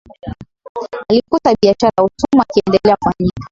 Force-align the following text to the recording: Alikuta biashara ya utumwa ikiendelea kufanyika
Alikuta 1.09 1.53
biashara 1.61 1.91
ya 1.97 2.03
utumwa 2.03 2.45
ikiendelea 2.49 2.95
kufanyika 2.95 3.49